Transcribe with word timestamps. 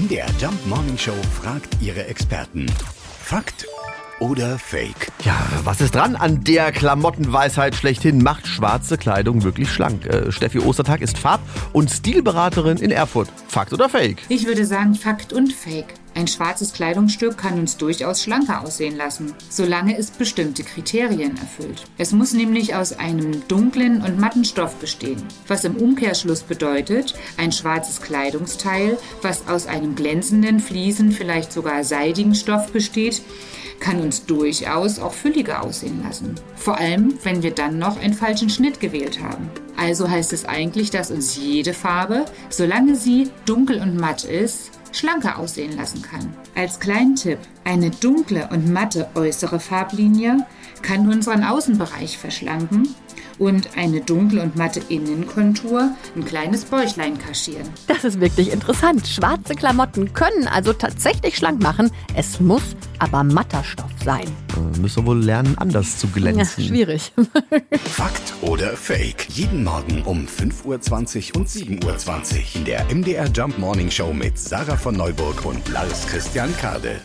MDR 0.00 0.28
Jump 0.40 0.66
Morning 0.66 0.96
Show 0.96 1.12
fragt 1.42 1.76
ihre 1.82 2.06
Experten. 2.06 2.64
Fakt 3.22 3.66
oder 4.18 4.58
Fake? 4.58 5.08
Ja, 5.24 5.36
was 5.64 5.82
ist 5.82 5.94
dran 5.94 6.16
an 6.16 6.42
der 6.42 6.72
Klamottenweisheit 6.72 7.74
schlechthin? 7.74 8.22
Macht 8.22 8.46
schwarze 8.46 8.96
Kleidung 8.96 9.42
wirklich 9.42 9.70
schlank? 9.70 10.06
Äh, 10.06 10.32
Steffi 10.32 10.60
Ostertag 10.60 11.02
ist 11.02 11.18
Farb- 11.18 11.42
und 11.74 11.90
Stilberaterin 11.90 12.78
in 12.78 12.90
Erfurt. 12.92 13.28
Fakt 13.48 13.74
oder 13.74 13.90
Fake? 13.90 14.22
Ich 14.30 14.46
würde 14.46 14.64
sagen 14.64 14.94
Fakt 14.94 15.34
und 15.34 15.52
Fake. 15.52 15.92
Ein 16.14 16.26
schwarzes 16.26 16.72
Kleidungsstück 16.72 17.38
kann 17.38 17.58
uns 17.58 17.76
durchaus 17.76 18.22
schlanker 18.22 18.62
aussehen 18.62 18.96
lassen, 18.96 19.34
solange 19.48 19.96
es 19.96 20.10
bestimmte 20.10 20.64
Kriterien 20.64 21.36
erfüllt. 21.36 21.84
Es 21.98 22.12
muss 22.12 22.32
nämlich 22.32 22.74
aus 22.74 22.92
einem 22.92 23.46
dunklen 23.48 24.02
und 24.02 24.18
matten 24.18 24.44
Stoff 24.44 24.74
bestehen, 24.76 25.22
was 25.46 25.64
im 25.64 25.76
Umkehrschluss 25.76 26.42
bedeutet, 26.42 27.14
ein 27.36 27.52
schwarzes 27.52 28.02
Kleidungsteil, 28.02 28.98
was 29.22 29.46
aus 29.48 29.66
einem 29.66 29.94
glänzenden, 29.94 30.60
fliesen, 30.60 31.12
vielleicht 31.12 31.52
sogar 31.52 31.84
seidigen 31.84 32.34
Stoff 32.34 32.72
besteht, 32.72 33.22
kann 33.78 34.00
uns 34.00 34.26
durchaus 34.26 34.98
auch 34.98 35.14
fülliger 35.14 35.62
aussehen 35.62 36.02
lassen. 36.02 36.34
Vor 36.54 36.78
allem, 36.78 37.14
wenn 37.22 37.42
wir 37.42 37.52
dann 37.52 37.78
noch 37.78 37.98
einen 37.98 38.14
falschen 38.14 38.50
Schnitt 38.50 38.78
gewählt 38.78 39.20
haben. 39.20 39.50
Also 39.80 40.10
heißt 40.10 40.34
es 40.34 40.44
eigentlich, 40.44 40.90
dass 40.90 41.10
uns 41.10 41.36
jede 41.36 41.72
Farbe, 41.72 42.26
solange 42.50 42.96
sie 42.96 43.30
dunkel 43.46 43.80
und 43.80 43.96
matt 43.96 44.24
ist, 44.24 44.72
schlanker 44.92 45.38
aussehen 45.38 45.74
lassen 45.74 46.02
kann. 46.02 46.34
Als 46.54 46.80
kleinen 46.80 47.16
Tipp, 47.16 47.38
eine 47.64 47.90
dunkle 47.90 48.50
und 48.52 48.70
matte 48.70 49.08
äußere 49.14 49.58
Farblinie 49.58 50.46
kann 50.82 51.10
unseren 51.10 51.44
Außenbereich 51.44 52.18
verschlanken 52.18 52.94
und 53.38 53.76
eine 53.76 54.00
dunkle 54.00 54.42
und 54.42 54.56
matte 54.56 54.80
Innenkontur 54.88 55.90
ein 56.16 56.24
kleines 56.24 56.64
Bäuchlein 56.64 57.18
kaschieren. 57.18 57.68
Das 57.86 58.04
ist 58.04 58.20
wirklich 58.20 58.52
interessant. 58.52 59.06
Schwarze 59.06 59.54
Klamotten 59.54 60.12
können 60.12 60.48
also 60.48 60.72
tatsächlich 60.72 61.36
schlank 61.36 61.62
machen. 61.62 61.90
Es 62.14 62.40
muss 62.40 62.62
aber 62.98 63.24
matter 63.24 63.62
Stoff 63.64 63.90
sein. 64.04 64.24
Äh, 64.56 64.78
müssen 64.80 65.06
wohl 65.06 65.22
lernen, 65.22 65.56
anders 65.58 65.98
zu 65.98 66.06
Ja, 66.08 66.12
glänzen. 66.14 66.64
schwierig. 66.64 67.12
Fakt 67.84 68.32
oder 68.42 68.76
Fake? 68.76 69.26
Jeden 69.30 69.64
Morgen 69.64 70.02
um 70.02 70.26
5.20 70.26 71.30
Uhr 71.34 71.40
und 71.40 71.48
7.20 71.48 71.84
Uhr 71.84 72.56
in 72.56 72.64
der 72.64 72.84
MDR 72.94 73.26
Jump 73.28 73.58
Morning 73.58 73.90
Show 73.90 74.12
mit 74.12 74.38
Sarah 74.38 74.76
von 74.76 74.96
Neuburg 74.96 75.44
und 75.44 75.68
Lars 75.68 76.06
Christian 76.06 76.54
Kade. 76.58 77.00